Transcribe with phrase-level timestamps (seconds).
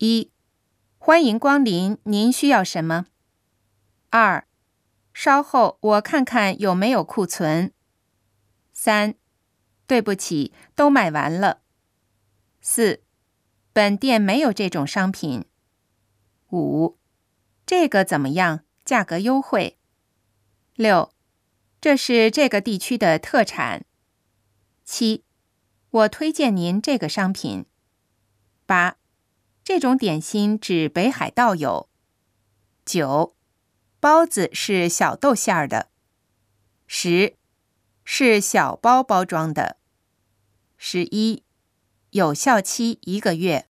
[0.00, 0.30] 一、
[0.96, 3.06] 欢迎光临，您需要什么？
[4.10, 4.46] 二、
[5.12, 7.72] 稍后我看看有没有库存。
[8.72, 9.16] 三、
[9.88, 11.62] 对不起，都卖完了。
[12.60, 13.02] 四、
[13.72, 15.46] 本店没有这种商品。
[16.52, 16.96] 五、
[17.66, 18.60] 这个怎么样？
[18.84, 19.78] 价格优惠。
[20.76, 21.12] 六、
[21.80, 23.84] 这是这个地区的特产。
[24.84, 25.24] 七、
[25.90, 27.66] 我推荐您这个商品。
[28.64, 28.97] 八、
[29.68, 31.90] 这种点心指北海道有。
[32.86, 33.36] 九、
[34.00, 35.90] 包子是小豆馅儿的。
[36.86, 37.36] 十、
[38.02, 39.76] 是小包包装的。
[40.78, 41.44] 十一、
[42.12, 43.67] 有效期一个月。